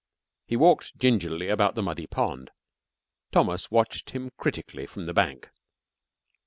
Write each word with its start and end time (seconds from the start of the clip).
He 0.47 0.57
walked 0.57 0.97
gingerly 0.97 1.47
about 1.47 1.75
the 1.75 1.83
muddy 1.83 2.07
pond. 2.07 2.49
Thomas 3.31 3.69
watched 3.69 4.09
him 4.09 4.31
critically 4.35 4.87
from 4.87 5.05
the 5.05 5.13
bank. 5.13 5.51